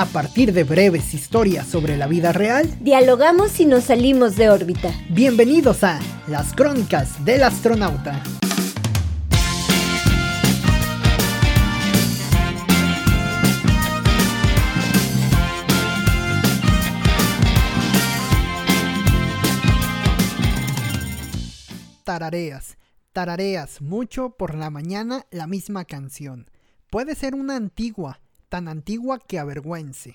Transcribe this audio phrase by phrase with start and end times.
[0.00, 4.90] A partir de breves historias sobre la vida real, dialogamos y nos salimos de órbita.
[5.10, 8.22] Bienvenidos a Las Crónicas del Astronauta.
[22.04, 22.78] Tarareas.
[23.12, 26.50] Tarareas mucho por la mañana la misma canción.
[26.88, 28.18] Puede ser una antigua,
[28.50, 30.14] tan antigua que avergüence.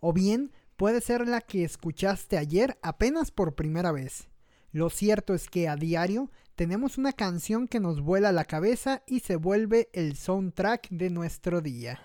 [0.00, 4.28] O bien puede ser la que escuchaste ayer apenas por primera vez.
[4.72, 9.20] Lo cierto es que a diario tenemos una canción que nos vuela la cabeza y
[9.20, 12.00] se vuelve el soundtrack de nuestro día.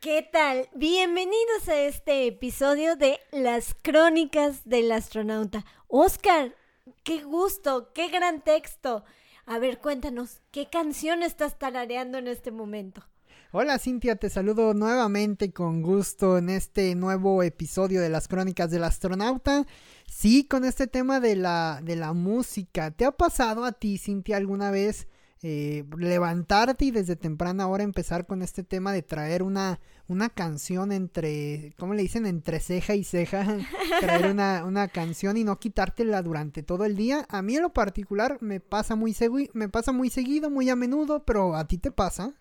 [0.00, 0.68] ¿Qué tal?
[0.74, 5.64] Bienvenidos a este episodio de Las Crónicas del Astronauta.
[5.86, 6.54] Oscar,
[7.04, 9.04] qué gusto, qué gran texto.
[9.46, 13.04] A ver, cuéntanos, ¿qué canción estás tarareando en este momento?
[13.54, 18.82] Hola Cintia, te saludo nuevamente con gusto en este nuevo episodio de las Crónicas del
[18.82, 19.66] Astronauta.
[20.06, 22.92] Sí, con este tema de la, de la música.
[22.92, 25.06] ¿Te ha pasado a ti, Cintia, alguna vez
[25.42, 30.90] eh, levantarte y desde temprana hora empezar con este tema de traer una, una canción
[30.90, 32.24] entre, ¿cómo le dicen?
[32.24, 33.58] Entre ceja y ceja,
[34.00, 37.26] traer una, una canción y no quitártela durante todo el día.
[37.28, 39.14] A mí en lo particular me pasa muy,
[39.52, 42.32] me pasa muy seguido, muy a menudo, pero ¿a ti te pasa?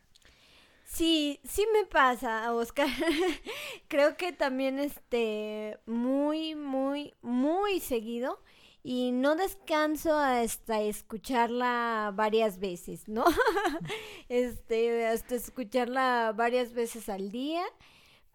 [0.94, 2.88] Sí, sí me pasa, Oscar.
[3.88, 8.42] Creo que también este muy, muy, muy seguido
[8.84, 13.24] y no descanso hasta escucharla varias veces, ¿no?
[14.30, 17.64] este, hasta escucharla varias veces al día.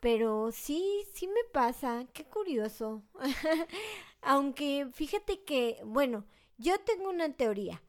[0.00, 3.02] Pero sí, sí me pasa, qué curioso.
[4.22, 6.26] Aunque fíjate que, bueno,
[6.58, 7.82] yo tengo una teoría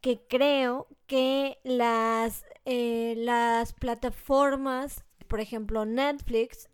[0.00, 6.68] que creo que las, eh, las plataformas, por ejemplo Netflix,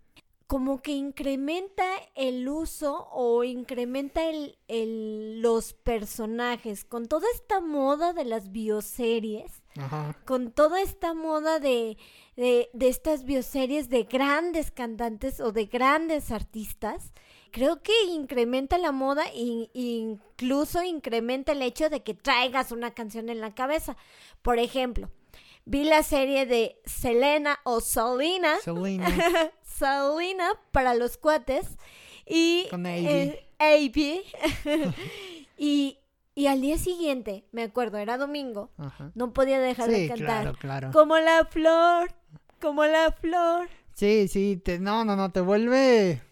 [0.47, 1.85] como que incrementa
[2.15, 9.65] el uso o incrementa el, los personajes con toda esta moda de las bioseries,
[10.25, 11.99] con toda esta moda de,
[12.37, 17.13] de, estas bioseries de grandes cantantes o de grandes artistas,
[17.51, 23.29] creo que incrementa la moda e incluso incrementa el hecho de que traigas una canción
[23.31, 23.97] en la cabeza.
[24.43, 25.11] Por ejemplo,
[25.67, 28.57] vi la serie de Selena o Selena.
[28.63, 29.07] Selena.
[29.63, 31.77] Selena para los cuates.
[32.27, 32.67] Y.
[32.71, 33.47] Con eh,
[35.59, 35.99] y,
[36.35, 38.71] y al día siguiente, me acuerdo, era domingo,
[39.15, 40.43] no podía dejar de cantar.
[40.43, 40.91] Claro, claro.
[40.93, 42.13] Como la flor,
[42.61, 43.69] como la flor.
[43.95, 46.23] Sí, sí, te, no, no, no, te vuelve.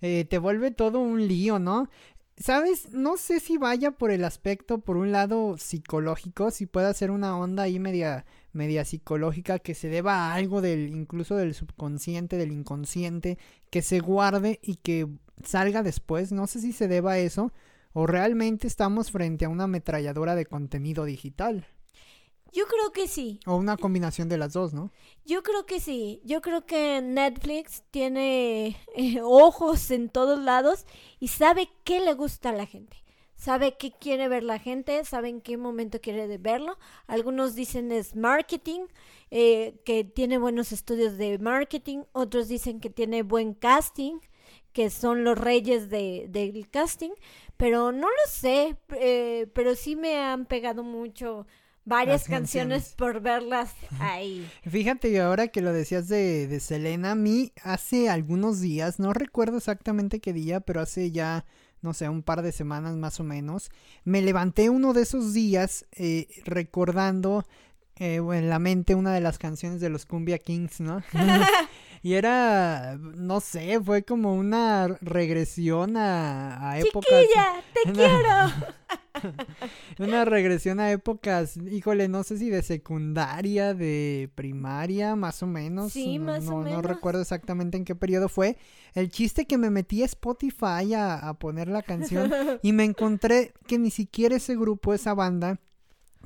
[0.00, 1.88] Eh, te vuelve todo un lío, ¿no?
[2.36, 2.92] ¿Sabes?
[2.92, 7.36] No sé si vaya por el aspecto, por un lado psicológico, si puede ser una
[7.36, 12.52] onda ahí media, media psicológica que se deba a algo del, incluso del subconsciente, del
[12.52, 13.38] inconsciente,
[13.70, 15.08] que se guarde y que
[15.44, 16.32] salga después.
[16.32, 17.52] No sé si se deba a eso
[17.92, 21.66] o realmente estamos frente a una ametralladora de contenido digital.
[22.52, 23.40] Yo creo que sí.
[23.46, 24.90] O una combinación de las dos, ¿no?
[25.26, 26.20] Yo creo que sí.
[26.24, 30.86] Yo creo que Netflix tiene eh, ojos en todos lados
[31.20, 32.96] y sabe qué le gusta a la gente.
[33.38, 36.76] Sabe qué quiere ver la gente, sabe en qué momento quiere verlo.
[37.06, 38.80] Algunos dicen es marketing,
[39.30, 42.02] eh, que tiene buenos estudios de marketing.
[42.10, 44.18] Otros dicen que tiene buen casting,
[44.72, 47.12] que son los reyes de, del casting.
[47.56, 51.46] Pero no lo sé, eh, pero sí me han pegado mucho
[51.84, 52.94] varias canciones.
[52.96, 54.50] por verlas ahí.
[54.68, 59.58] Fíjate, ahora que lo decías de, de Selena, a mí hace algunos días, no recuerdo
[59.58, 61.46] exactamente qué día, pero hace ya,
[61.82, 63.70] no sé, un par de semanas más o menos,
[64.04, 67.46] me levanté uno de esos días eh, recordando
[67.96, 71.02] eh, en la mente una de las canciones de los Cumbia Kings, ¿no?
[72.02, 77.20] y era, no sé, fue como una regresión a, a épocas.
[77.20, 78.78] ¡Chiquilla, te quiero!
[79.98, 85.92] Una regresión a épocas, híjole, no sé si de secundaria, de primaria, más o menos.
[85.92, 86.82] Sí, más no, o menos.
[86.82, 88.56] No recuerdo exactamente en qué periodo fue.
[88.94, 92.30] El chiste que me metí a Spotify a, a poner la canción
[92.62, 95.58] y me encontré que ni siquiera ese grupo, esa banda,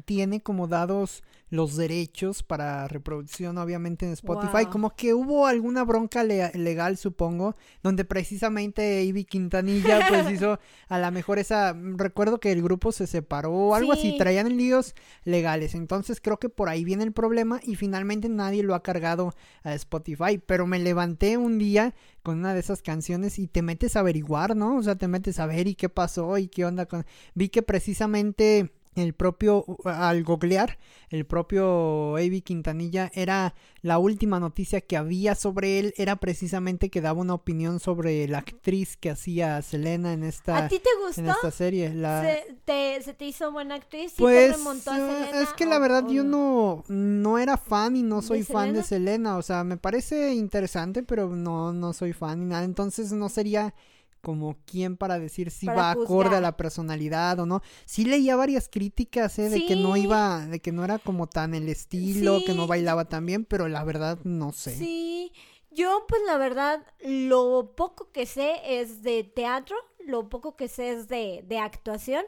[0.04, 1.22] tiene como dados
[1.52, 4.64] los derechos para reproducción obviamente en Spotify.
[4.64, 10.58] Como que hubo alguna bronca legal, supongo, donde precisamente Ivy Quintanilla pues hizo
[10.88, 11.74] a lo mejor esa...
[11.74, 14.94] Recuerdo que el grupo se separó o algo así, traían líos
[15.24, 15.74] legales.
[15.74, 19.74] Entonces creo que por ahí viene el problema y finalmente nadie lo ha cargado a
[19.74, 20.38] Spotify.
[20.38, 24.56] Pero me levanté un día con una de esas canciones y te metes a averiguar,
[24.56, 24.76] ¿no?
[24.76, 27.04] O sea, te metes a ver y qué pasó y qué onda con...
[27.34, 30.78] Vi que precisamente el propio, al googlear,
[31.08, 37.00] el propio Avi Quintanilla era la última noticia que había sobre él, era precisamente que
[37.00, 41.20] daba una opinión sobre la actriz que hacía Selena en esta, ¿A ti te gustó?
[41.20, 41.94] en esta serie.
[41.94, 42.22] La...
[42.22, 44.12] ¿Se, te, ¿Se te hizo buena actriz?
[44.12, 47.38] ¿Sí pues te remontó a eh, Selena es que la verdad o yo no, no
[47.38, 49.02] era fan y no ¿De soy fan de Selena?
[49.02, 53.28] Selena, o sea, me parece interesante, pero no, no soy fan ni nada, entonces no
[53.28, 53.74] sería
[54.22, 57.60] como quién para decir si Para va acorde a la personalidad o no.
[57.84, 61.54] Sí leía varias críticas eh, de que no iba, de que no era como tan
[61.54, 64.74] el estilo, que no bailaba tan bien, pero la verdad no sé.
[64.76, 65.32] Sí,
[65.70, 69.76] yo pues la verdad lo poco que sé es de teatro,
[70.06, 72.24] lo poco que sé es de, de actuación,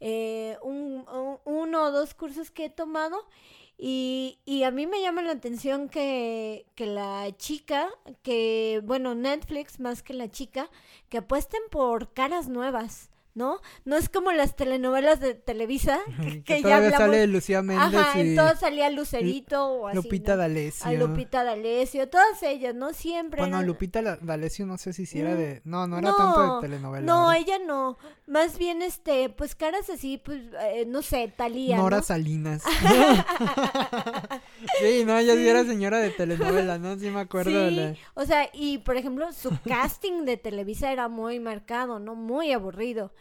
[0.00, 3.16] eh, un, un- uno o dos cursos que he tomado
[3.78, 7.88] y, y a mí me llama la atención que, que la chica,
[8.22, 10.70] que bueno, Netflix más que la chica,
[11.08, 13.10] que apuesten por caras nuevas.
[13.36, 13.60] ¿No?
[13.84, 16.96] No es como las telenovelas de Televisa, que, Que que ya hablamos.
[16.98, 19.96] sale Lucía Méndez Ajá, y entonces salía Lucerito o así.
[19.96, 20.38] Lupita ¿no?
[20.38, 20.86] D'Alessio.
[20.86, 22.94] A Lupita D'Alessio, todas ellas, ¿no?
[22.94, 25.60] Siempre Bueno, eran- Lupita D'Alessio no sé si sí era Mm, de...
[25.64, 27.04] No, no era tanto no, de telenovela.
[27.06, 27.42] No, ¿verdad?
[27.42, 27.98] ella no.
[28.26, 32.02] Más bien, este, pues caras así, pues, eh, no sé, Talía, Nora ¿no?
[32.02, 32.62] Salinas.
[34.80, 36.98] sí, no, ella sí era señora de telenovela, ¿no?
[36.98, 37.94] Sí me acuerdo de Sí, la...
[38.14, 42.14] o sea, y por ejemplo, su casting de Televisa era muy marcado, ¿no?
[42.14, 43.12] Muy aburrido.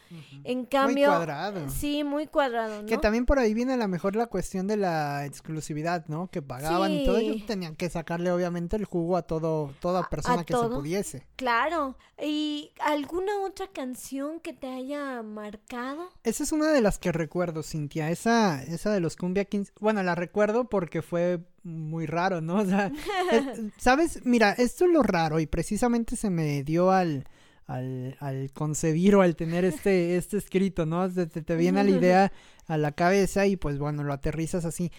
[0.44, 1.70] En cambio, cuadrado.
[1.70, 2.88] Sí, muy cuadrado, ¿no?
[2.88, 6.28] Que también por ahí viene a lo mejor la cuestión de la exclusividad, ¿no?
[6.28, 7.18] Que pagaban y todo.
[7.18, 11.26] Ellos tenían que sacarle obviamente el jugo a todo, toda persona que se pudiese.
[11.36, 11.98] Claro.
[12.22, 16.10] ¿Y alguna otra canción que te haya marcado?
[16.24, 18.10] Esa es una de las que recuerdo, Cintia.
[18.10, 19.74] Esa, esa de los Cumbia Kings.
[19.80, 22.56] Bueno, la recuerdo porque fue muy raro, ¿no?
[22.66, 22.92] O sea,
[23.78, 24.26] ¿sabes?
[24.26, 27.28] Mira, esto es lo raro y precisamente se me dio al,
[27.66, 31.12] al, al concebir o al tener este, este escrito, ¿no?
[31.12, 32.32] Te, te viene la idea
[32.68, 34.92] a la cabeza y pues bueno, lo aterrizas así.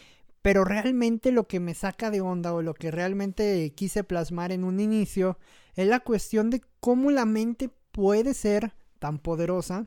[0.42, 4.62] Pero realmente lo que me saca de onda o lo que realmente quise plasmar en
[4.64, 5.38] un inicio
[5.74, 9.86] es la cuestión de cómo la mente puede ser tan poderosa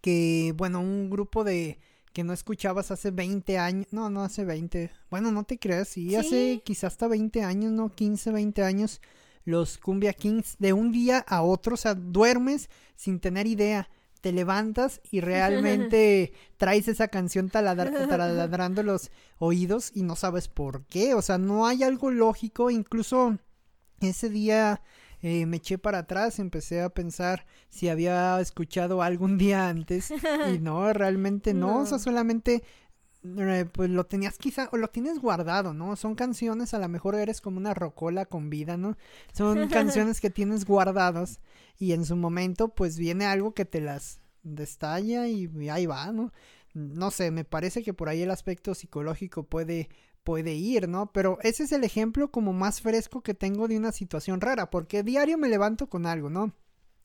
[0.00, 1.78] que, bueno, un grupo de
[2.12, 6.10] que no escuchabas hace 20 años, no, no hace 20, bueno, no te creas, sí,
[6.10, 6.16] Sí.
[6.16, 9.00] hace quizás hasta 20 años, no, 15, 20 años,
[9.48, 13.88] los Cumbia Kings, de un día a otro, o sea, duermes sin tener idea,
[14.20, 20.84] te levantas y realmente traes esa canción taladra- taladrando los oídos y no sabes por
[20.86, 23.38] qué, o sea, no hay algo lógico, incluso
[24.00, 24.82] ese día
[25.22, 30.58] eh, me eché para atrás, empecé a pensar si había escuchado algún día antes y
[30.60, 32.04] no, realmente no, o sea, No.
[32.04, 32.62] solamente
[33.72, 35.96] pues lo tenías quizá o lo tienes guardado, ¿no?
[35.96, 38.96] Son canciones, a lo mejor eres como una rocola con vida, ¿no?
[39.32, 41.40] Son canciones que tienes guardadas
[41.78, 46.32] y en su momento pues viene algo que te las destalla y ahí va, ¿no?
[46.74, 49.88] No sé, me parece que por ahí el aspecto psicológico puede
[50.28, 51.10] puede ir, ¿no?
[51.10, 55.02] Pero ese es el ejemplo como más fresco que tengo de una situación rara, porque
[55.02, 56.52] diario me levanto con algo, ¿no?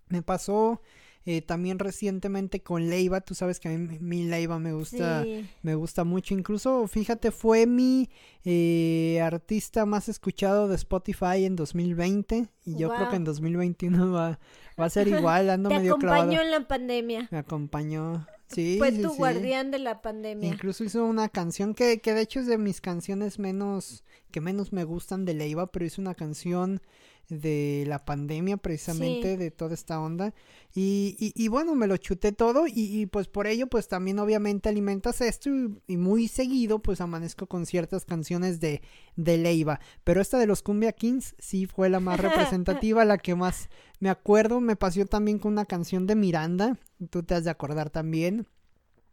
[0.09, 0.81] Me pasó
[1.25, 5.45] eh, también recientemente con Leiva, tú sabes que a mí mi Leiva me gusta, Sí.
[5.61, 8.09] me gusta mucho, incluso fíjate, fue mi
[8.43, 13.33] eh, artista más escuchado de Spotify en 2020 y yo creo que en Guau.
[13.35, 14.39] 2021 va,
[14.79, 16.41] va a ser igual, ando Te medio acompañó clavado.
[16.41, 17.27] en la pandemia.
[17.31, 19.17] Me acompañó, sí, Fue sí, tu sí.
[19.17, 20.49] guardián de la pandemia.
[20.49, 24.73] Incluso hizo una canción que, que de hecho es de mis canciones menos, que menos
[24.73, 26.81] me gustan de Leiva, pero hizo una canción
[27.29, 29.37] de la pandemia precisamente, Sí.
[29.37, 30.33] de toda esta onda.
[30.75, 34.19] Y, y, y bueno, me lo chuté todo y, y, pues por ello pues también
[34.19, 38.81] obviamente alimentas esto y, y muy seguido pues amanezco con ciertas canciones de,
[39.15, 39.79] de Leiva.
[40.03, 44.09] Pero esta de los Cumbia Kings sí fue la más representativa, la que más me
[44.09, 44.61] acuerdo.
[44.61, 46.77] Me pasó también con una canción de Miranda,
[47.09, 48.47] tú te has de acordar también.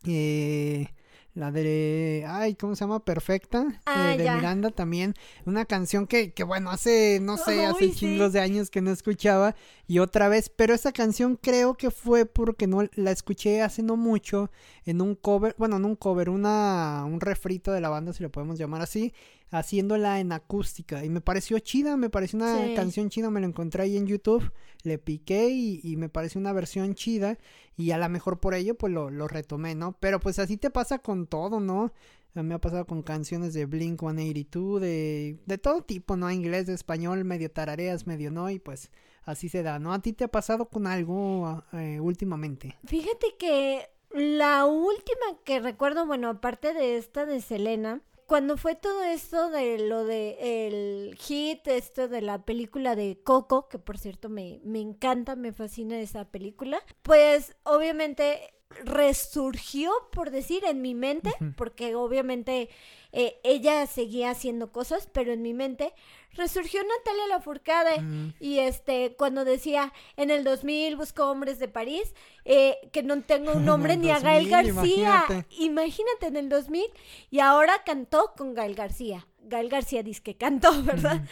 [0.07, 0.88] Eh,
[1.35, 3.05] la de, ay, ¿cómo se llama?
[3.05, 4.35] Perfecta, eh, Ah, de ya.
[4.35, 5.15] Miranda también.
[5.47, 7.95] Una canción que, que bueno, hace, no sé, hace sí.
[7.95, 9.55] chingos de años que no escuchaba.
[9.87, 13.97] Y otra vez, pero esa canción creo que fue porque no la escuché hace no
[13.97, 14.51] mucho
[14.85, 18.31] en un cover, bueno, en un cover, una, un refrito de la banda, si lo
[18.31, 19.13] podemos llamar así,
[19.50, 21.04] haciéndola en acústica.
[21.04, 22.75] Y me pareció chida, me pareció una Sí.
[22.75, 24.52] canción chida, me la encontré ahí en YouTube,
[24.83, 27.38] le piqué y, y me pareció una versión chida.
[27.76, 29.97] Y a lo mejor por ello, pues lo, lo retomé, ¿no?
[30.00, 31.92] Pero pues así te pasa con todo, ¿no?
[32.33, 36.30] Me ha pasado con canciones de Blink 182, de, de todo tipo, ¿no?
[36.30, 38.92] Inglés, de español, medio tarareas, medio no, y pues
[39.25, 39.92] así se da, ¿no?
[39.92, 42.76] ¿A ti te ha pasado con algo eh, últimamente?
[42.87, 48.00] Fíjate que la última que recuerdo, bueno, aparte de esta de Selena,
[48.31, 50.37] cuando fue todo esto de lo de
[50.69, 55.53] el hit, esto de la película de Coco, que por cierto me, me encanta, me
[55.53, 62.69] fascina esa película, pues obviamente resurgió, por decir, en mi mente, porque obviamente
[63.12, 65.93] eh, ella seguía haciendo cosas, pero en mi mente
[66.35, 68.00] resurgió Natalia Lafourcade.
[68.00, 68.35] Mm.
[68.39, 73.53] y este cuando decía en el 2000 busco hombres de París eh, que no tengo
[73.53, 75.25] un nombre ni a Gael García.
[75.59, 76.27] imagínate.
[76.29, 76.85] en el 2000
[77.31, 79.27] y ahora cantó con Gael García.
[79.43, 81.23] Gael García dice que cantó verdad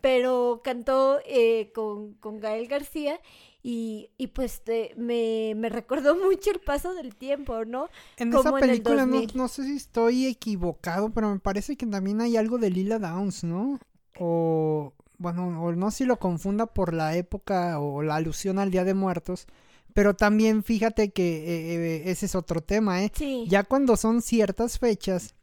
[0.00, 3.20] pero cantó eh, con, con Gael García
[3.62, 4.62] y, y pues
[4.96, 7.88] me, me, recordó mucho el paso del tiempo, ¿no?
[8.16, 12.58] En esa película no, sé si estoy equivocado, pero me parece que también hay algo
[12.58, 13.78] de Lila Downs, ¿no?
[14.18, 18.70] O bueno, o no sé si lo confunda por la época o la alusión al
[18.70, 19.46] Día de Muertos.
[19.92, 23.10] Pero también fíjate que eh, eh, ese es otro tema, ¿eh?
[23.14, 23.46] Sí.
[23.48, 25.34] Ya cuando son ciertas fechas,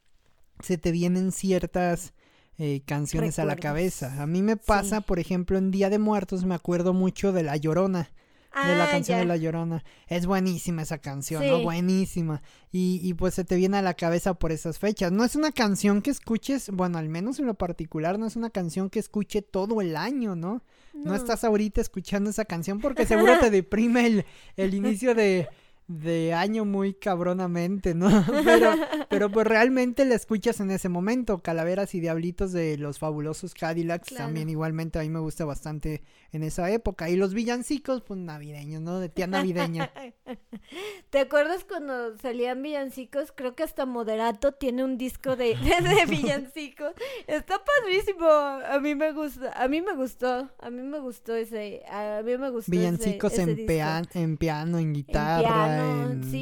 [0.62, 2.14] se te vienen ciertas
[2.58, 4.22] eh, canciones a la cabeza.
[4.22, 7.58] A mí me pasa, por ejemplo, en Día de Muertos me acuerdo mucho de La
[7.58, 8.12] Llorona.
[8.56, 9.84] de la ah, canción de La Llorona.
[10.08, 11.62] Es buenísima esa canción, ¿no?
[11.62, 12.42] Buenísima.
[12.72, 15.12] Y, y, pues se te viene a la cabeza por esas fechas.
[15.12, 18.50] No es una canción que escuches, bueno, al menos en lo particular, no es una
[18.50, 20.64] canción que escuche todo el año, ¿no?
[20.94, 25.50] No, no estás ahorita escuchando esa canción porque seguro te deprime el, el inicio de
[25.88, 28.08] de año muy cabronamente, ¿no?
[28.44, 28.74] Pero,
[29.10, 31.42] pero pues realmente la escuchas en ese momento.
[31.42, 36.02] Calaveras y Diablitos de los fabulosos Cadillacs también igualmente a mí me gusta bastante
[36.32, 37.10] en esa época.
[37.10, 39.00] Y los villancicos, pues navideños, ¿no?
[39.00, 39.92] De tía navideña.
[41.10, 43.32] ¿Te acuerdas cuando salían villancicos?
[43.36, 46.94] Creo que hasta Moderato tiene un disco de, de, villancicos.
[47.28, 48.28] Está padrísimo.
[48.28, 52.38] A mí me gusta, a mí me gustó, a mí me gustó ese, a mí
[52.38, 55.75] me gustó Villancicos ese, en, en piano, en guitarra, en,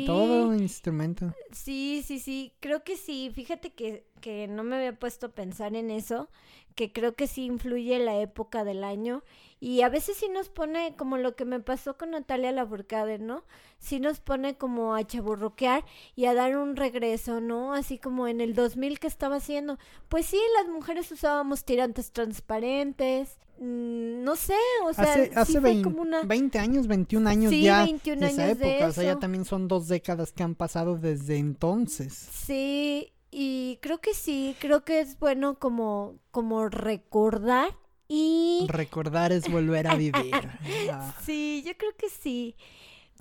[0.05, 1.33] todo instrumento.
[1.51, 3.31] Sí, sí, sí, creo que sí.
[3.33, 6.29] Fíjate que, que no me había puesto a pensar en eso,
[6.75, 9.23] que creo que sí influye la época del año
[9.63, 13.45] y a veces sí nos pone como lo que me pasó con Natalia Lafourcade, ¿no?
[13.79, 15.85] Sí nos pone como a chaburroquear
[16.17, 17.73] y a dar un regreso, ¿no?
[17.73, 19.79] Así como en el 2000 que estaba haciendo.
[20.09, 26.01] Pues sí, las mujeres usábamos tirantes transparentes, mm, no sé, o sea, hace, sí como
[26.01, 26.23] una...
[26.23, 29.69] 20 años, 21 años sí, ya 21 de esa época, o sea, ya también son
[29.69, 32.11] dos décadas que han pasado desde entonces.
[32.13, 37.75] Sí, y creo que sí, creo que es bueno como como recordar
[38.07, 38.67] y...
[38.69, 40.33] Recordar es volver a vivir.
[40.91, 41.15] Ah.
[41.23, 42.55] Sí, yo creo que sí.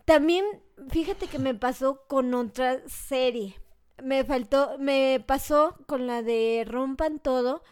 [0.04, 0.44] También,
[0.90, 3.54] fíjate que me pasó con otra serie.
[4.02, 7.62] Me faltó, me pasó con la de Rompan Todo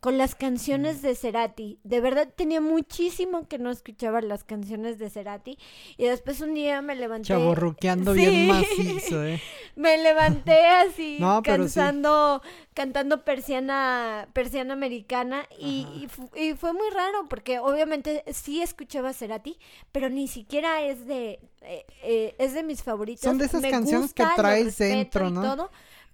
[0.00, 1.78] con las canciones de Cerati.
[1.84, 5.58] De verdad tenía muchísimo que no escuchaba las canciones de Cerati
[5.98, 9.40] y después un día me levanté chaborruqueando bien macizo, ¿eh?
[9.76, 12.42] me levanté así cantando
[12.72, 19.58] cantando persiana persiana americana y, y, fue muy raro porque obviamente sí escuchaba Cerati,
[19.92, 23.22] pero ni siquiera es de eh, eh, es de mis favoritos.
[23.22, 25.42] Son de esas canciones que traes dentro, ¿no?
[25.42, 25.70] Todo,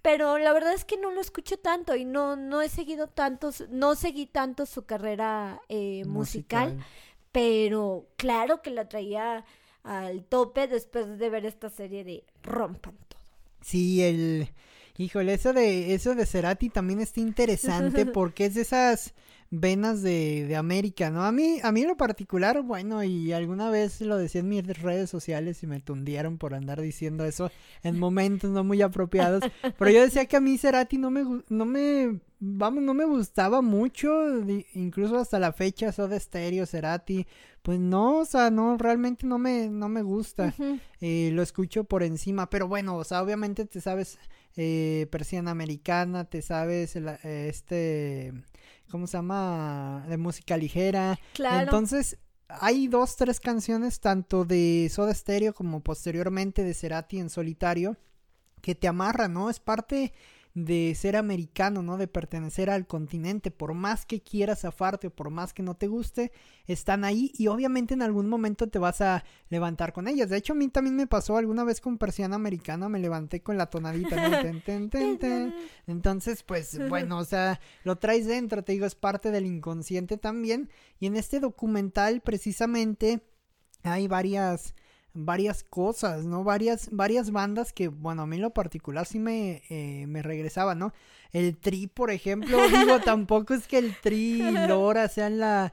[0.07, 3.65] pero la verdad es que no lo escucho tanto y no, no he seguido tantos,
[3.71, 6.79] no seguí tanto su carrera eh, musical,
[7.33, 9.45] pero claro que la traía
[9.83, 13.21] al tope después de ver esta serie de Rompan Todo.
[13.63, 14.49] Sí, el...
[14.97, 19.13] Híjole, eso de, eso de Cerati también está interesante porque es de esas
[19.51, 21.25] venas de, de, América, ¿no?
[21.25, 24.67] A mí, a mí en lo particular, bueno, y alguna vez lo decía en mis
[24.83, 27.51] redes sociales y me tundieron por andar diciendo eso
[27.83, 29.43] en momentos no muy apropiados,
[29.79, 33.63] pero yo decía que a mí Cerati no me, no me, vamos, no me gustaba
[33.63, 34.11] mucho,
[34.75, 37.27] incluso hasta la fecha, de Stereo, Cerati,
[37.63, 40.55] pues no, o sea, no, realmente no me, no me gusta,
[41.01, 44.19] eh, lo escucho por encima, pero bueno, o sea, obviamente te sabes
[44.57, 48.33] eh, persiana americana, te sabes este
[48.91, 50.05] ¿cómo se llama?
[50.09, 51.19] De música ligera.
[51.35, 51.65] Claro.
[51.65, 57.97] Entonces, hay dos, tres canciones, tanto de Soda Stereo como posteriormente de Cerati en solitario,
[58.61, 59.51] que te amarran, ¿no?
[59.51, 60.13] Es parte
[60.57, 61.99] de ser americano, ¿no?
[61.99, 65.87] De pertenecer al continente, por más que quieras zafarte o por más que no te
[65.87, 66.33] guste,
[66.67, 70.31] están ahí y obviamente en algún momento te vas a levantar con ellas.
[70.31, 73.59] De hecho, a mí también me pasó alguna vez con persiana americana, me levanté con
[73.59, 74.17] la tonadita,
[75.87, 80.71] Entonces, pues bueno, o sea, lo traes dentro, te digo, es parte del inconsciente también.
[80.99, 83.21] Y en este documental, precisamente,
[83.83, 84.75] hay varias
[85.17, 86.45] varias cosas, ¿no?
[86.45, 90.79] Varias, varias bandas que, bueno, a mí en lo particular sí me, eh, me regresaban,
[90.79, 90.93] ¿no?
[91.33, 95.73] El Tri, por ejemplo, digo, tampoco es que el Tri y Lora sean la,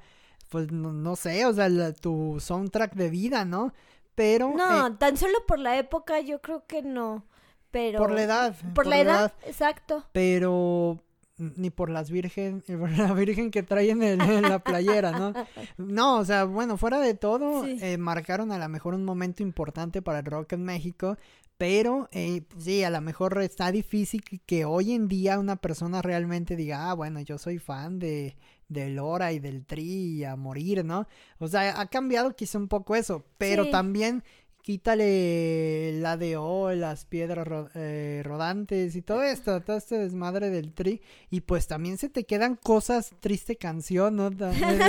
[0.49, 3.73] pues, no, sé, o sea, tu soundtrack de vida, ¿no?
[4.15, 4.53] Pero...
[4.55, 7.25] No, eh, tan solo por la época yo creo que no,
[7.71, 7.99] pero...
[7.99, 8.55] Por la edad.
[8.73, 10.05] Por, la edad, exacto.
[10.11, 10.99] Pero
[11.37, 12.63] ni por las virgen,
[12.97, 15.33] la virgen que traen en, en, la playera, ¿no?
[15.77, 17.77] No, o sea, bueno, fuera de todo, Sí.
[17.81, 21.17] eh, marcaron a lo mejor un momento importante para el rock en México,
[21.57, 26.55] pero eh, sí, a lo mejor está difícil que, hoy en día una persona realmente
[26.55, 28.35] diga, ah, bueno, yo soy fan de
[28.69, 31.05] de Lora y del Tri y a morir, ¿no?
[31.37, 33.71] O sea, ha cambiado quizá un poco eso, pero Sí.
[33.71, 34.23] también
[34.63, 40.49] quítale la de O, las piedras ro- eh, rodantes y todo esto, todo este desmadre
[40.49, 44.31] del tri, y pues también se te quedan cosas, triste canción, ¿no?
[44.31, 44.79] También,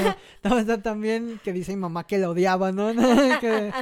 [0.45, 0.57] ¿no?
[0.57, 2.93] O sea, también que dice mi mamá que la odiaba, ¿no?
[3.41, 3.73] Que-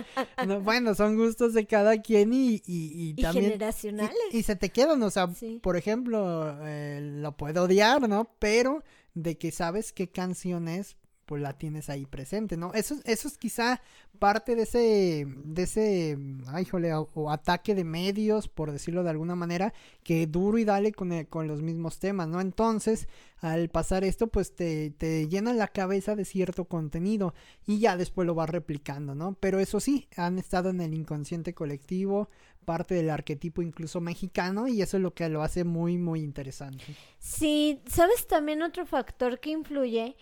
[0.47, 3.45] no, bueno, son gustos de cada quien y, y, y Y también...
[3.53, 4.17] generacionales.
[4.33, 5.61] Y, y se te quedan, o sea, Sí.
[5.63, 8.31] por ejemplo, eh, lo puedo odiar, ¿no?
[8.39, 8.83] Pero
[9.15, 10.97] de que sabes qué canción es,
[11.27, 12.73] pues la tienes ahí presente, ¿no?
[12.75, 13.81] Eso, eso es quizá
[14.19, 19.35] parte de ese, de ese, ay, jole, o, ataque de medios, por decirlo de alguna
[19.35, 22.41] manera, que duro y dale con, el- con los mismos temas, ¿no?
[22.41, 27.35] Entonces, al pasar esto, pues te, te llena la cabeza de cierto contenido
[27.67, 29.35] y ya después lo vas replicando, ¿no?
[29.41, 32.29] Pero eso sí, han estado en el inconsciente colectivo,
[32.65, 36.85] parte del arquetipo incluso mexicano y eso es lo que lo hace muy, muy interesante.
[37.19, 40.17] Sí, ¿sabes también otro factor que influye?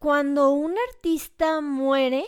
[0.00, 2.24] Cuando un artista muere,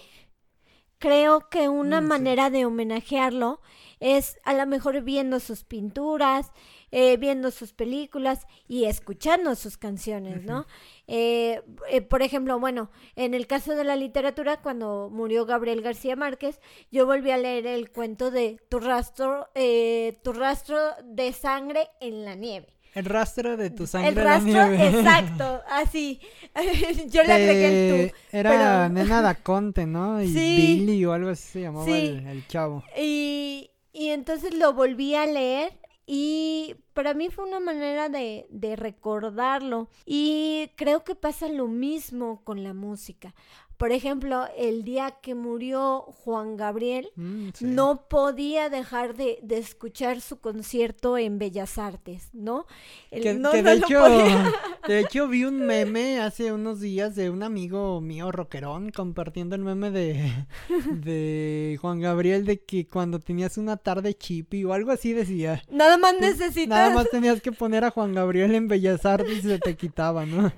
[0.99, 2.09] creo que una Mm, sí.
[2.09, 3.61] manera de homenajearlo
[3.99, 6.53] es a lo mejor viendo sus pinturas,
[6.91, 10.67] eh, viendo sus películas y escuchando sus canciones, ¿no?
[11.07, 16.15] Eh, eh, por ejemplo, bueno, en el caso de la literatura, cuando murió Gabriel García
[16.15, 16.61] Márquez,
[16.91, 22.25] yo volví a leer el cuento de Tu rastro, eh, tu rastro de sangre en
[22.27, 22.69] la nieve.
[22.95, 26.21] El rastro de tu sangre El rastro, exacto, así.
[27.09, 28.17] Yo le agregué el tú.
[28.33, 30.23] Era pero- Nena da Conte, ¿no?
[30.23, 30.57] Y Sí.
[30.57, 31.93] Billy o algo así se llamaba Sí.
[31.93, 32.85] el, el chavo.
[32.99, 35.73] Y, y entonces lo volví a leer
[36.07, 39.89] y para mí fue una manera de, de recordarlo.
[40.05, 43.35] Y creo que pasa lo mismo con la música.
[43.83, 47.65] Por ejemplo, el día que murió Juan Gabriel, Mm, sí.
[47.65, 52.67] no podía dejar de, de escuchar su concierto en Bellas Artes, ¿no?
[53.11, 54.53] El- Que, no, que no de hecho, podía.
[54.87, 59.63] de hecho vi un meme hace unos días de un amigo mío rockerón compartiendo el
[59.63, 60.33] meme de,
[60.93, 65.61] de Juan Gabriel de que cuando tenías una tarde chippy o algo así decía.
[65.69, 66.69] Nada más necesitas.
[66.69, 70.25] Nada más tenías que poner a Juan Gabriel en Bellas Artes y se te quitaba,
[70.25, 70.53] ¿no?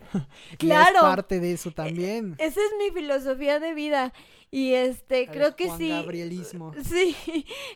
[0.52, 0.96] Y Claro.
[0.96, 2.34] es parte de eso también.
[2.38, 4.12] Esa es mi filosofía de vida.
[4.50, 5.88] Y este, creo que Juan sí.
[5.88, 6.72] Gabrielismo.
[6.84, 7.16] Sí,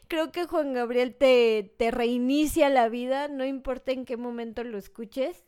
[0.07, 4.79] creo que Juan Gabriel te, te reinicia la vida, no importa en qué momento lo
[4.79, 5.45] escuches.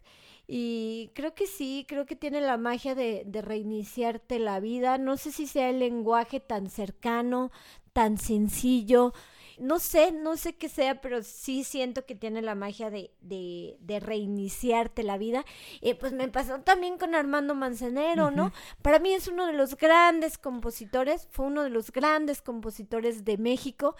[0.46, 4.98] Y creo que sí, creo que tiene la magia de, de reiniciarte la vida.
[4.98, 7.52] No sé si sea el lenguaje tan cercano,
[7.92, 9.12] tan sencillo.
[9.60, 13.76] No sé, no sé qué sea, pero sí siento que tiene la magia de, de,
[13.80, 15.44] de reiniciarte la vida.
[15.80, 18.52] Y pues me pasó también con Armando Manzanero, ¿no?
[18.82, 23.38] Para mí es uno de los grandes compositores, fue uno de los grandes compositores de
[23.38, 23.96] México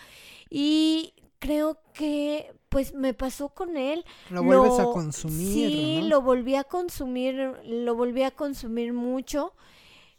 [0.48, 4.04] y creo que pues me pasó con él.
[4.30, 5.52] Lo vuelves a consumir.
[5.52, 6.08] Sí, ¿no?
[6.08, 9.54] lo volví a consumir, lo volví a consumir mucho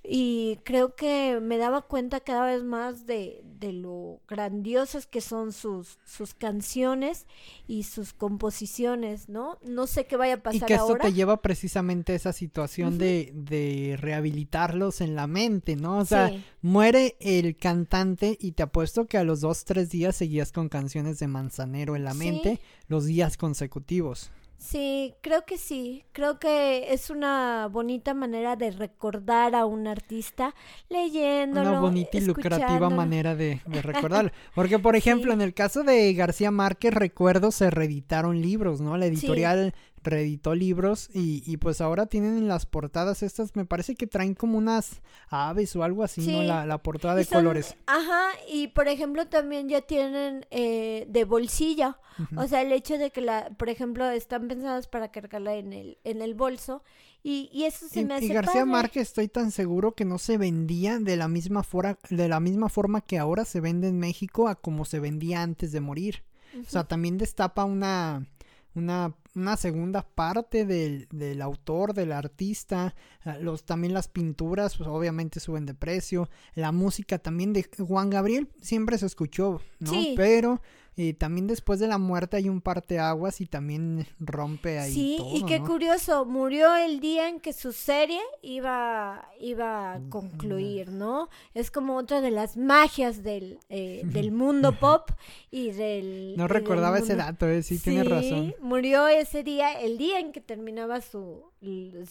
[0.04, 5.54] y creo que me daba cuenta cada vez más de, de lo grandiosas que son
[5.54, 7.28] sus, sus canciones
[7.68, 9.60] y sus composiciones, ¿no?
[9.64, 11.06] No sé qué vaya a Y pasar que esto ahora.
[11.06, 16.00] te lleva precisamente a esa situación de, de rehabilitarlos en la mente, ¿no?
[16.00, 16.44] O sea, Sí.
[16.62, 21.20] muere el cantante y te apuesto que a los dos, tres días seguías con canciones
[21.20, 22.18] de Manzanero en la Sí.
[22.20, 24.32] mente los días consecutivos.
[24.62, 26.06] Sí, creo que sí.
[26.12, 30.54] Creo que es una bonita manera de recordar a un artista
[30.88, 31.68] leyéndolo.
[31.72, 34.30] Una bonita y lucrativa manera de, de recordarlo.
[34.54, 35.34] Porque, por ejemplo, Sí.
[35.34, 38.98] en el caso de García Márquez, recuerdo, se reeditaron libros, ¿no?
[38.98, 43.96] La editorial reeditó libros y, y pues ahora tienen en las portadas estas, me parece
[43.96, 46.42] que traen como unas aves o algo así, ¿no?
[46.42, 46.48] Sí.
[46.48, 47.76] La, la portada de son- colores.
[47.86, 51.98] Ajá, y por ejemplo también ya tienen eh, de bolsillo.
[52.20, 52.42] Ujú.
[52.42, 55.98] O sea, el hecho de que, la, por ejemplo, están pensadas para cargarla en el,
[56.04, 56.84] en el bolso.
[57.24, 58.66] Y, y eso se me hace y García padre.
[58.66, 62.68] Márquez estoy tan seguro que no se vendía de la misma fora- de la misma
[62.70, 66.24] forma que ahora se vende en México a como se vendía antes de morir.
[66.60, 68.26] O sea, también destapa una
[68.74, 74.90] una, una segunda parte del, del autor, del artista, ah, los también las pinturas, pues
[74.90, 79.92] obviamente suben de precio, la música también de Juan Gabriel siempre se escuchó, ¿no?
[79.92, 80.14] Sí.
[80.18, 80.62] Pero
[80.96, 84.94] Y también después de la muerte hay un parteaguas y también rompe ahí.
[84.94, 85.66] Sí, todo, y qué ¿no?
[85.66, 91.30] curioso, murió el día en que su serie iba, iba a concluir, ¿no?
[91.54, 95.10] Es como otra de las magias del, eh, del mundo pop
[95.50, 96.36] y del...
[96.36, 98.54] No y del recordaba ese dato, eh, sí, tienes razón.
[98.60, 101.42] Murió ese día, el día en que terminaba su,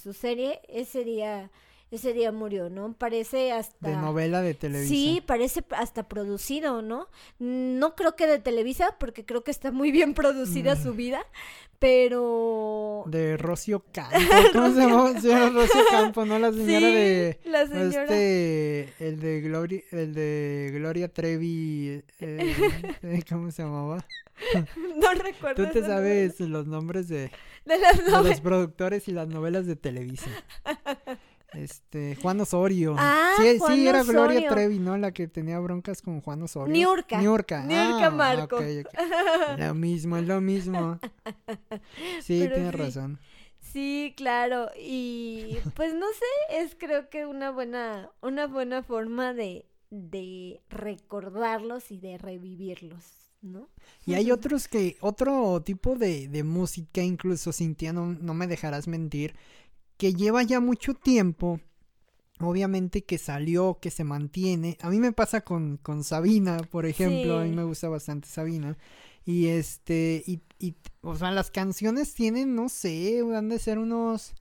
[0.02, 1.50] su serie, ese día,
[1.90, 2.92] ese día murió, ¿no?
[2.92, 3.88] Parece hasta...
[3.88, 4.88] De novela de Televisa.
[4.88, 7.08] Sí, parece hasta producido, ¿no?
[7.38, 10.82] No creo que de Televisa, porque creo que está muy bien producida Mm.
[10.82, 11.20] su vida,
[11.80, 13.04] pero...
[13.06, 14.14] De Rocío Campo.
[14.52, 15.20] ¿Cómo se llama?
[15.20, 16.38] Señora Rocío Campo, ¿no?
[16.38, 17.40] La señora Sí, de.
[17.44, 18.02] la señora.
[18.04, 18.92] Este.
[19.00, 19.82] El de Gloria.
[19.90, 22.02] El de Gloria Trevi.
[22.20, 22.54] eh,
[23.02, 24.04] eh, ¿Cómo se llamaba?
[24.96, 25.66] No recuerdo.
[25.66, 27.30] Tú te sabes los nombres de.
[27.66, 30.30] De las de los productores y las novelas de Televisa.
[31.52, 32.16] Este.
[32.22, 32.94] Juan Osorio.
[32.98, 34.48] Ah, sí, Juan sí, era Gloria.
[34.48, 34.96] Trevi, ¿no?
[34.96, 36.72] La que tenía broncas con Juan Osorio.
[36.72, 37.20] Niurka.
[37.20, 37.64] Niurka.
[37.64, 38.56] Niurka Ah, Marco.
[38.56, 39.58] ok, ok.
[39.58, 40.98] Lo mismo, es lo mismo.
[42.22, 42.78] Sí, Pero tienes sí.
[42.78, 43.18] razón.
[43.60, 44.70] Sí, claro.
[44.78, 51.90] Y pues no sé, es creo que una buena, una buena forma de, de recordarlos
[51.90, 53.04] y de revivirlos,
[53.42, 53.68] ¿no?
[54.06, 58.88] Y hay otros que, otro tipo de, de música, incluso Cintia, no, no me dejarás
[58.88, 59.34] mentir,
[60.00, 61.60] que lleva ya mucho tiempo,
[62.38, 64.78] obviamente que salió, que se mantiene.
[64.80, 68.78] A mí me pasa con, con Sabina, por ejemplo, a mí me gusta bastante Sabina.
[69.26, 74.32] Y este, y, y, o sea, las canciones tienen, no sé, han de ser unos,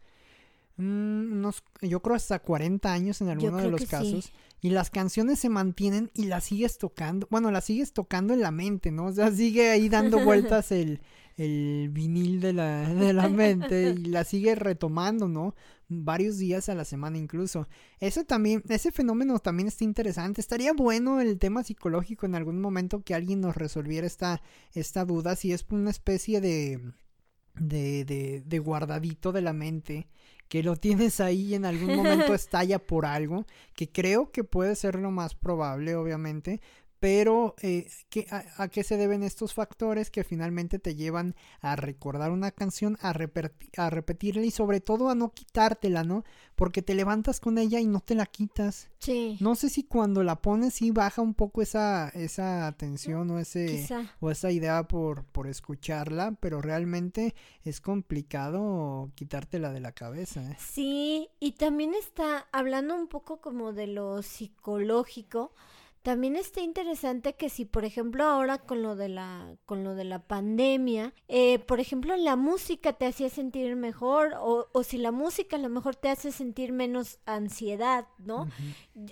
[0.78, 3.88] mm, unos, yo creo hasta 40 años en alguno de los sí.
[3.88, 4.32] casos.
[4.62, 7.28] Y las canciones se mantienen y las sigues tocando.
[7.30, 9.08] Bueno, las sigues tocando en la mente, ¿no?
[9.08, 11.02] O sea, sigue ahí dando vueltas el,
[11.39, 15.56] el vinil de la, de la mente y la sigue retomando, ¿no?
[15.88, 17.67] Varios días a la semana incluso.
[17.99, 20.41] Eso también, ese fenómeno también está interesante.
[20.41, 24.41] Estaría bueno el tema psicológico en algún momento que alguien nos resolviera esta,
[24.73, 26.82] esta duda, si es una especie de,
[27.56, 30.08] de, de, de guardadito de la mente
[30.49, 34.75] que lo tienes ahí y en algún momento estalla por algo, que creo que puede
[34.75, 36.60] ser lo más probable, obviamente,
[36.99, 41.75] pero eh, ¿qué- a, a qué se deben estos factores que finalmente te llevan a
[41.75, 43.09] recordar una canción, a,
[43.77, 46.23] a repetirla y sobre todo a no quitártela, ¿no?
[46.55, 48.89] Porque te levantas con ella y no te la quitas.
[48.99, 49.38] Sí.
[49.39, 53.65] No sé si cuando la pones sí baja un poco esa, esa atención o ese
[53.67, 54.13] Quizá.
[54.19, 57.33] o esa idea por, por escucharla, pero realmente
[57.63, 60.41] es complicado quitártela de la cabeza.
[60.51, 60.57] ¿eh?
[60.59, 65.53] Sí, y también está hablando un poco como de lo psicológico.
[66.10, 70.06] También está interesante que si, por ejemplo, ahora con lo de la, con lo de
[70.06, 75.12] la pandemia, eh, por ejemplo, la música te hacía sentir mejor, o, o si la
[75.12, 78.50] música a lo mejor te hace sentir menos ansiedad, ¿no?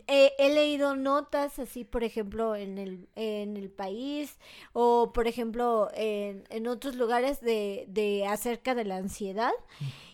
[0.08, 4.40] Eh, he leído notas así, por ejemplo, en el, en el país
[4.74, 9.52] o, por ejemplo, en, en otros lugares de, de acerca de la ansiedad.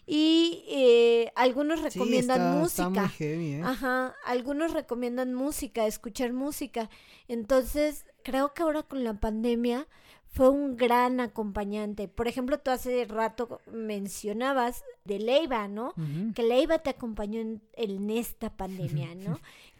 [0.05, 2.87] Y eh, algunos Sí, recomiendan está, música.
[2.87, 3.61] está muy heavy, ¿eh?
[3.63, 6.89] Ajá, algunos recomiendan música, escuchar música.
[7.27, 9.87] Entonces, creo que ahora con la pandemia
[10.27, 12.07] fue un gran acompañante.
[12.07, 15.93] Por ejemplo, tú hace rato mencionabas de Leiva, ¿no?
[16.35, 19.39] Que Leiva te acompañó en, en esta pandemia, ¿no?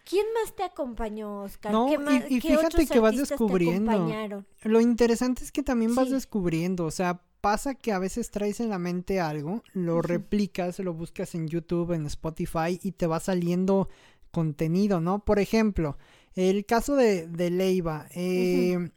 [0.10, 1.72] ¿Quién más te acompañó, Oscar?
[1.72, 3.92] No, ¿Qué y- más- y qué fíjate otros que vas artistas te descubriendo.
[3.92, 4.46] acompañaron?
[4.62, 8.70] Lo interesante es que también vas descubriendo, o sea, pasa que a veces traes en
[8.70, 13.90] la mente algo, lo replicas, lo buscas en YouTube, en Spotify y te va saliendo
[14.32, 15.26] contenido, ¿no?
[15.26, 15.98] Por ejemplo,
[16.36, 18.92] el caso de, de Leiva, eh,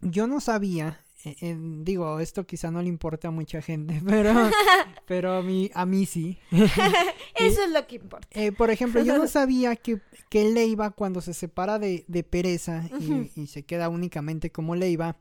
[0.00, 4.34] yo no sabía, eh, eh, digo, esto quizá no le importa a mucha gente, pero,
[5.06, 6.40] pero a mí, a mí sí.
[6.50, 8.26] Eso es lo que importa.
[8.32, 12.90] Eh, por ejemplo, yo no sabía que, que Leiva cuando se separa de, de Pereza
[13.36, 15.16] y, se queda únicamente como Leiva,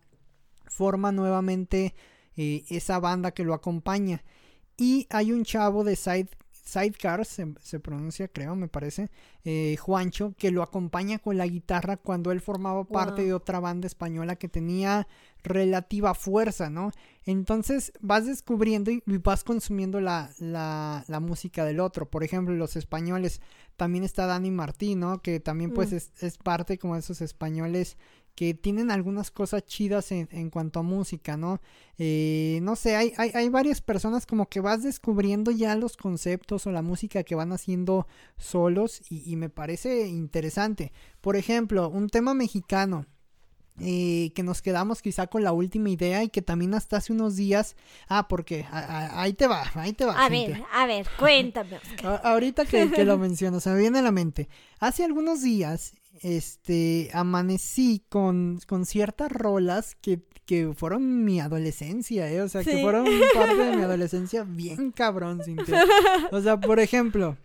[0.66, 1.94] forma nuevamente
[2.38, 4.24] eh, esa banda que lo acompaña.
[4.78, 6.30] Y hay un chavo de Side,
[6.64, 9.10] Sidecars, se, se pronuncia creo, me parece,
[9.44, 13.26] eh, Juancho, que lo acompaña con la guitarra cuando él formaba parte Wow.
[13.26, 15.08] de otra banda española que tenía
[15.44, 16.92] relativa fuerza, ¿no?
[17.26, 22.10] Entonces vas descubriendo y y vas consumiendo la, la, la música del otro.
[22.10, 23.42] Por ejemplo, los españoles,
[23.76, 25.22] también está Dani Martín, ¿no?
[25.22, 25.96] Que también pues Mm.
[25.96, 27.98] es, es parte como de esos españoles
[28.36, 31.62] que tienen algunas cosas chidas en, en cuanto a música, ¿no?
[31.98, 36.66] Eh, no sé, hay, hay, hay varias personas como que vas descubriendo ya los conceptos
[36.66, 40.92] o la música que van haciendo solos y, y me parece interesante.
[41.22, 43.06] Por ejemplo, un tema mexicano
[43.80, 47.36] eh, que nos quedamos quizá con la última idea y que también hasta hace unos
[47.36, 47.76] días...
[48.08, 50.24] Ah, porque a- a- ahí te va, ahí te va.
[50.24, 51.80] A ver, a ver, cuéntame.
[52.04, 54.50] A- ahorita que, que lo menciono, se me viene a la mente.
[54.80, 62.42] Hace algunos días este, amanecí con, con ciertas rolas que, que fueron mi adolescencia, ¿eh?
[62.42, 65.84] O sea, que fueron parte de mi adolescencia bien cabrón, Cintia.
[66.32, 67.38] O sea, por ejemplo,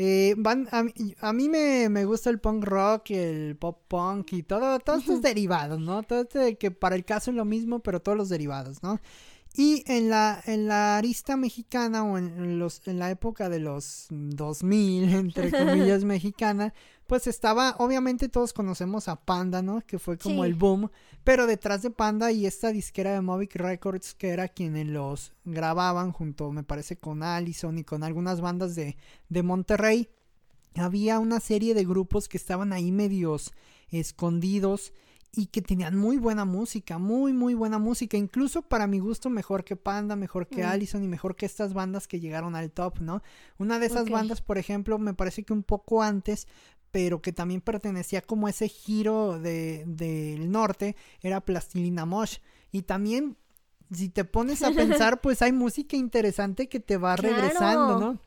[0.00, 4.78] eh, van, a, mí me, me, gusta el punk rock, el pop punk y todo,
[4.78, 6.04] todos estos derivados, ¿no?
[6.04, 9.00] Todo este, que para el caso es lo mismo, pero todos los derivados, ¿no?
[9.58, 14.06] Y en la, en la arista mexicana o en, los, en la época de los
[14.08, 16.72] 2000, entre comillas, mexicana,
[17.08, 19.80] pues estaba, obviamente todos conocemos a Panda, ¿no?
[19.84, 20.92] Que fue como el boom,
[21.24, 26.12] pero detrás de Panda y esta disquera de Movic Records, que era quienes los grababan
[26.12, 28.96] junto, me parece, con Allison y con algunas bandas de,
[29.28, 30.08] de Monterrey,
[30.76, 33.52] había una serie de grupos que estaban ahí medios
[33.90, 34.92] escondidos
[35.32, 39.62] y que tenían muy buena música, muy muy buena música, incluso para mi gusto mejor
[39.62, 40.66] que Panda, mejor que mm.
[40.66, 43.22] Allison y mejor que estas bandas que llegaron al top, ¿no?
[43.58, 46.46] Una de esas bandas, por ejemplo, me parece que un poco antes
[46.90, 52.38] pero que también pertenecía como a ese giro del de, norte, era Plastilina Mosh.
[52.72, 53.36] Y también,
[53.92, 58.18] si te pones a pensar, pues hay música interesante que te va regresando, ¿no?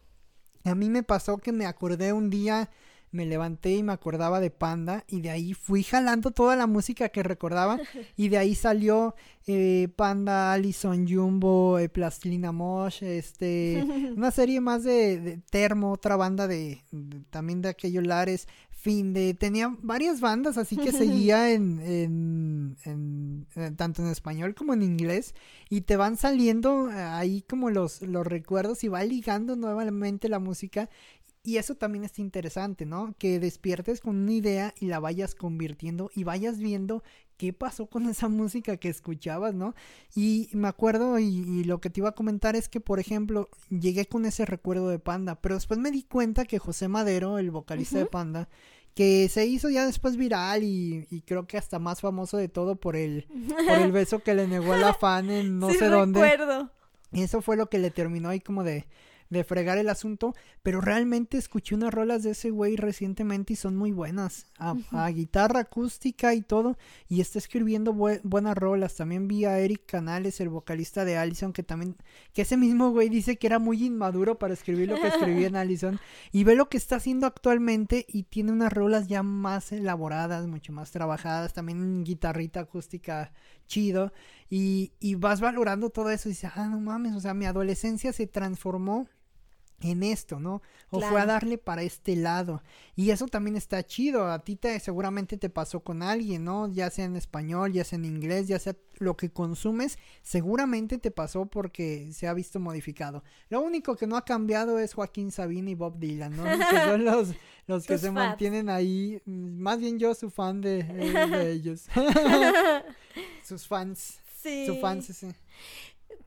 [0.63, 2.69] A mí me pasó que me acordé un día
[3.11, 7.09] me levanté y me acordaba de Panda y de ahí fui jalando toda la música
[7.09, 7.79] que recordaba
[8.15, 9.15] y de ahí salió
[9.47, 13.83] eh, Panda, Allison, Jumbo, eh, Plastilina Mosh, este,
[14.15, 16.83] una serie más de, Termo, otra banda de,
[17.29, 23.47] también de aquellos lares, fin de, tenía varias bandas así que seguía en, en, en,
[23.55, 25.35] eh, tanto en español como en inglés
[25.69, 30.89] y te van saliendo ahí como los, los recuerdos y va ligando nuevamente la música
[31.43, 33.15] y eso también es interesante, ¿no?
[33.17, 37.03] Que despiertes con una idea y la vayas convirtiendo y vayas viendo
[37.37, 39.73] qué pasó con esa música que escuchabas, ¿no?
[40.15, 44.05] Y me acuerdo y, lo que te iba a comentar es que, por ejemplo, llegué
[44.05, 47.97] con ese recuerdo de Panda, pero después me di cuenta que José Madero, el vocalista
[47.97, 48.47] de Panda,
[48.93, 52.95] que se hizo ya después viral y, creo que hasta más famoso de todo por
[52.95, 53.25] el,
[53.67, 56.37] por el beso que le negó a la fan en no sé dónde.
[57.13, 58.85] Y eso fue lo que le terminó ahí como de
[59.31, 63.77] de fregar el asunto, pero realmente escuché unas rolas de ese güey recientemente y son
[63.77, 68.95] muy buenas, a, guitarra acústica y todo, y está escribiendo buenas rolas.
[68.95, 71.95] También vi a Eric Canales, el vocalista de Allison, que también,
[72.33, 75.55] que ese mismo güey dice que era muy inmaduro para escribir lo que escribía en
[75.55, 75.99] Allison,
[76.33, 80.73] y ve lo que está haciendo actualmente y tiene unas rolas ya más elaboradas, mucho
[80.73, 83.31] más trabajadas, también guitarrita acústica
[83.65, 84.11] chido,
[84.49, 88.11] y, y vas valorando todo eso y dices, ah, no mames, o sea, mi adolescencia
[88.11, 89.07] se transformó
[89.81, 90.61] en esto, ¿no?
[90.89, 92.61] O fue a darle para este lado.
[92.95, 94.31] Y eso también está chido.
[94.31, 96.71] A ti te, seguramente te pasó con alguien, ¿no?
[96.71, 101.09] Ya sea en español, ya sea en inglés, ya sea lo que consumes, seguramente te
[101.09, 103.23] pasó porque se ha visto modificado.
[103.49, 106.43] Lo único que no ha cambiado es Joaquín Sabina y Bob Dylan, ¿no?
[106.43, 107.33] que son los,
[107.65, 109.21] los que se mantienen ahí.
[109.25, 111.87] Más bien yo soy fan de, de ellos.
[113.43, 114.19] Sus fans.
[114.41, 114.65] Sí.
[114.67, 115.27] Sus fans, sí.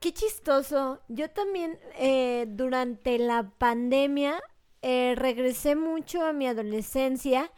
[0.05, 1.01] Qué chistoso.
[1.09, 4.39] Yo también eh, durante la pandemia
[4.83, 7.51] eh, regresé mucho a mi adolescencia.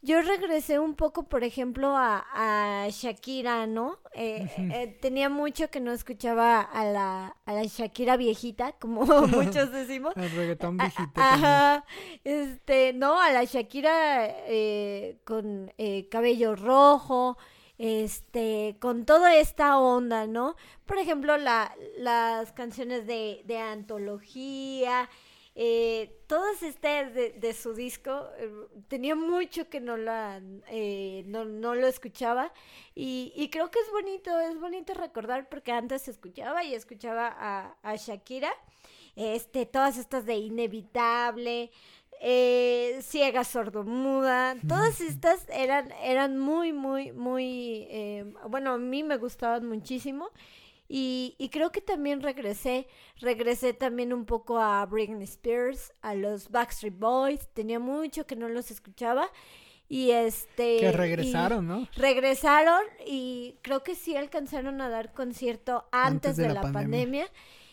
[0.00, 3.98] Yo regresé un poco, por ejemplo, a, Shakira, ¿no?
[4.14, 10.14] Eh, tenía mucho que no escuchaba a la, a la Shakira viejita, como muchos decimos.
[10.16, 11.12] El reggaetón viejito.
[11.16, 11.84] Ajá.
[12.24, 14.34] Este, no, a la Shakira
[15.24, 15.70] con
[16.10, 17.36] cabello rojo,
[17.78, 20.56] este, con toda esta onda, ¿no?
[20.86, 25.08] Por ejemplo, la, las canciones de, de antología,
[25.54, 28.50] eh, todas estas de, su disco, eh,
[28.88, 32.52] tenía mucho que no, la, eh, no, no, lo escuchaba
[32.94, 37.76] y, y, creo que es bonito, es bonito recordar porque antes escuchaba y escuchaba a,
[37.82, 38.50] a Shakira,
[39.14, 41.70] este, todas estas de Inevitable,
[42.24, 49.16] eh, ciega sordomuda, todas estas eran, eran muy, muy, muy, eh, bueno, a mí me
[49.16, 50.30] gustaban muchísimo.
[50.88, 52.86] Y, y, creo que también regresé,
[53.18, 58.48] regresé también un poco a Britney Spears, a los Backstreet Boys, tenía mucho que no
[58.48, 59.28] los escuchaba
[59.88, 61.88] y este que regresaron, ¿no?
[61.96, 67.26] Regresaron y creo que sí alcanzaron a dar concierto antes, de, la, pandemia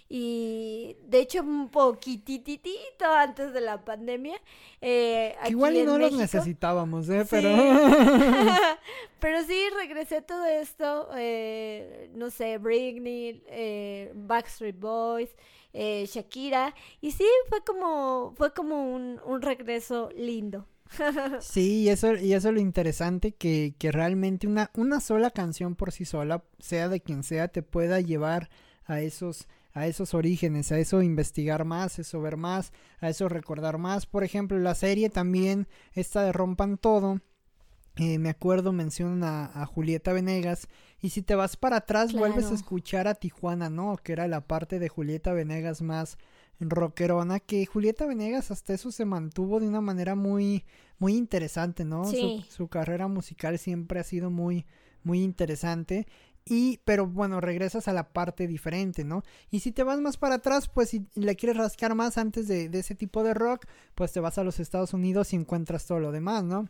[0.10, 4.42] y de hecho un poquititito antes de la pandemia.
[4.82, 7.26] Eh, Igual y no los necesitábamos, ¿eh?
[7.30, 7.50] Pero...
[9.20, 15.30] Pero sí, regresé todo esto, eh, no sé, Britney, eh, Backstreet Boys,
[15.74, 20.66] eh, Shakira, y sí, fue como, fue como un, un regreso lindo.
[21.42, 25.76] sí, y eso, y eso es lo interesante, que, que realmente una, una sola canción
[25.76, 28.50] por sí sola, sea de quien sea, te pueda llevar
[28.86, 29.48] a esos
[29.80, 34.06] a esos orígenes, a eso investigar más, a eso ver más, a eso recordar más.
[34.06, 37.22] Por ejemplo, la serie también, esta de Rompan Todo,
[37.96, 40.68] eh, me acuerdo, mencionan a, Julieta Venegas.
[41.02, 43.98] Y si te vas para atrás, vuelves a escuchar a Tijuana, ¿no?
[43.98, 46.18] Que era la parte de Julieta Venegas más
[46.60, 47.40] rockerona.
[47.40, 50.66] Que Julieta Venegas hasta eso se mantuvo de una manera muy,
[50.98, 52.06] muy interesante, ¿no?
[52.06, 54.66] Su, su, carrera musical siempre ha sido muy,
[55.04, 56.08] muy interesante.
[56.46, 59.24] Y, pero bueno, regresas a la parte diferente, ¿no?
[59.52, 62.70] Y si te vas más para atrás, pues si le quieres rascar más antes de,
[62.70, 66.00] de ese tipo de rock, pues te vas a los Estados Unidos y encuentras todo
[66.00, 66.68] lo demás, ¿no?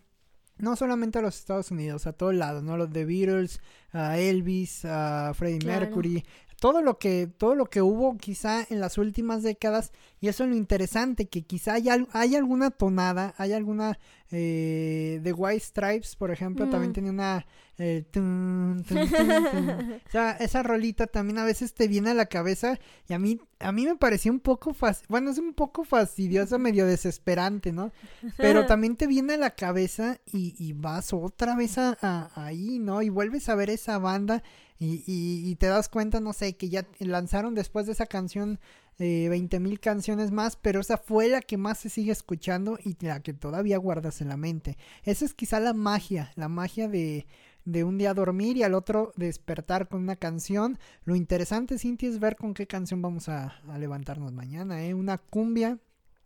[0.59, 2.77] no solamente a los Estados Unidos, a todos lados, ¿no?
[2.77, 6.25] Los The Beatles, a Elvis, a Freddie Mercury,
[6.59, 10.49] todo lo que todo lo que hubo quizá en las últimas décadas y eso es
[10.49, 13.97] lo interesante que quizá hay, hay alguna tonada hay alguna
[14.31, 16.93] eh, The White Stripes por ejemplo también mm.
[16.93, 17.45] tenía una
[17.77, 23.19] eh, o sea, esa rolita también a veces te viene a la cabeza y a
[23.19, 24.75] mí a mí me pareció un poco
[25.07, 27.91] bueno es un poco fastidiosa medio desesperante no
[28.37, 33.09] pero también te viene a la cabeza y, vas otra vez a, ahí no y
[33.09, 34.43] vuelves a ver esa banda
[34.79, 38.59] y, y, te das cuenta, no sé, que ya lanzaron después de esa canción
[38.97, 42.95] eh, 20 mil canciones más, pero esa fue la que más se sigue escuchando y
[43.05, 44.77] la que todavía guardas en la mente.
[45.03, 47.27] Esa es quizá la magia, la magia de,
[47.65, 50.79] de un día dormir y al otro despertar con una canción.
[51.03, 54.93] Lo interesante, Cintia, es ver con qué canción vamos a, a levantarnos mañana, ¿eh?
[54.93, 55.77] Una cumbia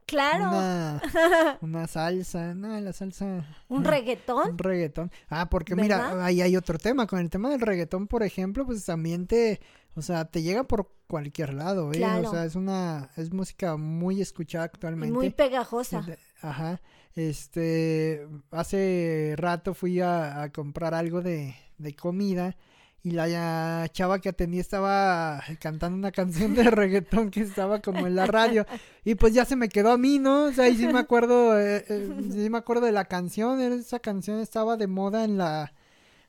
[0.06, 1.00] Claro.
[1.62, 3.46] Una, salsa, no, la salsa.
[3.70, 4.52] ¿Un reggaetón?
[4.52, 5.12] Un reggaetón.
[5.30, 7.08] Ah, porque mira, ahí hay otro tema.
[7.08, 9.62] Con el tema del reggaetón, por ejemplo, pues también te,
[9.96, 12.04] o sea, te llega por cualquier lado, ¿eh?
[12.24, 15.13] O sea, es una, es música muy escuchada actualmente.
[15.13, 16.06] muy pegajosa.
[16.42, 16.82] Ajá.
[17.16, 22.56] Este, hace rato fui a, a comprar algo de, de comida
[23.04, 28.16] y la chava que atendía estaba cantando una canción de reggaetón que estaba como en
[28.16, 28.66] la radio
[29.04, 30.46] y pues ya se me quedó a mí, ¿no?
[30.46, 34.00] O sea, y sí me acuerdo, eh, eh, sí me acuerdo de la canción, esa
[34.00, 35.74] canción estaba de moda en la,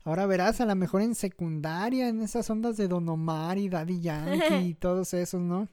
[0.02, 4.00] ahora verás, a lo mejor en secundaria, en esas ondas de Don Omar y Daddy
[4.00, 5.68] Yankee y todos esos, ¿no?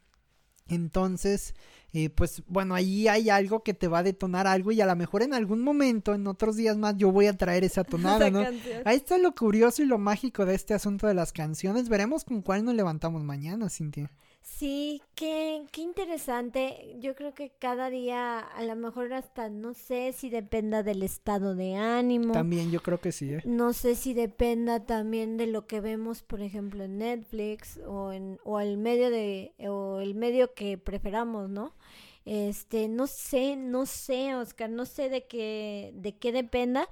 [0.72, 1.54] Entonces,
[1.92, 4.96] eh, pues bueno, ahí hay algo que te va a detonar algo y a lo
[4.96, 8.40] mejor en algún momento, en otros días más, yo voy a traer esa tonada, ¿no?
[8.86, 11.90] Ahí está lo curioso y lo mágico de este asunto de las canciones.
[11.90, 14.10] Veremos con cuál nos levantamos mañana, Cintia.
[14.42, 16.96] Sí, qué, qué interesante.
[17.00, 21.54] Yo creo que cada día, a lo mejor hasta, no sé si dependa del estado
[21.56, 22.34] de ánimo.
[22.34, 23.34] También yo creo que sí.
[23.34, 23.42] ¿eh?
[23.46, 28.40] No sé si dependa también de lo que vemos, por ejemplo, en Netflix o en
[28.44, 31.76] o el medio de o el medio que preferamos, ¿no?
[32.26, 36.88] Este, no sé, no sé, Oscar, no sé de qué de qué dependa,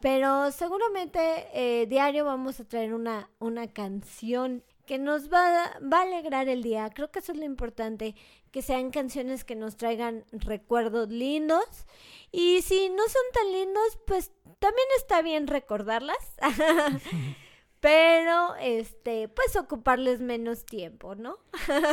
[0.00, 1.20] pero seguramente
[1.54, 6.62] eh, diario vamos a traer una una canción que nos va, va a alegrar el
[6.62, 6.90] día.
[6.90, 8.14] Creo que eso es lo importante,
[8.50, 11.86] que sean canciones que nos traigan recuerdos lindos.
[12.30, 16.18] Y si no son tan lindos, pues también está bien recordarlas.
[17.80, 21.36] Pero, este, pues ocuparles menos tiempo, ¿no?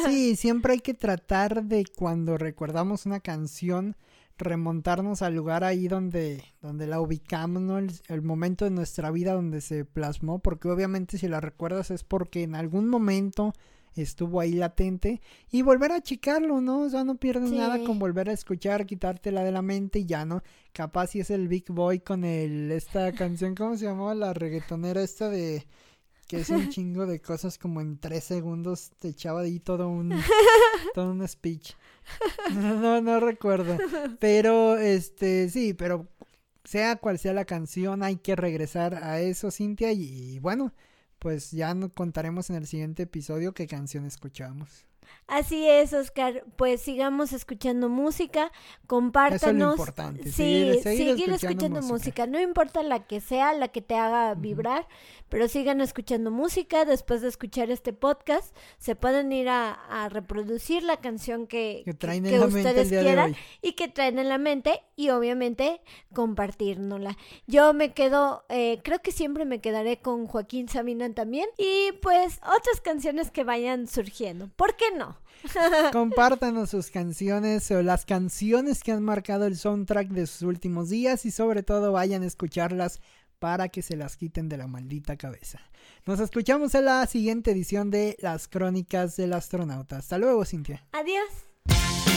[0.06, 3.98] sí, siempre hay que tratar de cuando recordamos una canción,
[4.42, 7.78] remontarnos al lugar ahí donde, donde la ubicamos, ¿no?
[7.78, 12.44] El, momento de nuestra vida donde se plasmó, porque obviamente si la recuerdas es porque
[12.44, 13.54] en algún momento
[13.96, 16.82] estuvo ahí latente y volver a achicarlo, ¿no?
[16.82, 20.26] O sea, no pierdes nada con volver a escuchar, quitártela de la mente y ya,
[20.26, 20.44] ¿no?
[20.74, 24.16] Capaz si es el Big Boy con el, esta canción, ¿cómo se llamaba?
[24.16, 25.66] La reggaetonera esta de
[26.32, 30.10] que es un chingo de cosas como en tres segundos te echaba ahí todo un
[30.94, 31.74] todo un speech.
[32.54, 33.78] No, no recuerdo.
[34.18, 36.08] Pero este sí, pero
[36.64, 40.74] sea cual sea la canción, hay que regresar a eso, Cintia, y, bueno,
[41.20, 44.86] pues ya nos contaremos en el siguiente episodio qué canción escuchamos.
[45.28, 46.44] Así es, Oscar.
[46.58, 48.52] Pues sigamos escuchando música,
[48.86, 49.42] compártanos.
[49.42, 50.24] Eso es lo importante.
[50.30, 52.28] Sí, seguir, escuchando, música.
[52.28, 54.88] No importa la que sea, la que te haga vibrar,
[55.30, 56.84] pero sigan escuchando música.
[56.84, 59.78] Después de escuchar este podcast, se pueden ir a,
[60.10, 65.82] reproducir la canción que, que, ustedes quieran y que traen en la mente y obviamente
[66.14, 67.18] compartirnosla.
[67.48, 72.40] Yo me quedo, eh, creo que siempre me quedaré con Joaquín Sabina también y pues
[72.40, 74.50] otras canciones que vayan surgiendo.
[74.56, 75.18] ¿Por qué no?
[75.92, 81.26] Compártanos sus canciones o las canciones que han marcado el soundtrack de sus últimos días
[81.26, 83.02] y sobre todo vayan a escucharlas
[83.40, 85.60] para que se las quiten de la maldita cabeza.
[86.06, 89.98] Nos escuchamos en la siguiente edición de Las Crónicas del Astronauta.
[89.98, 90.86] Hasta luego, Cintia.
[90.92, 92.11] Adiós.